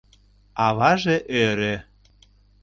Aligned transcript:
—аваже 0.65 1.17
ӧрӧ. 1.45 1.73